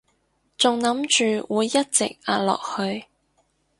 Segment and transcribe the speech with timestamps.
[0.57, 1.05] 仲諗
[1.45, 3.05] 住會一直壓落去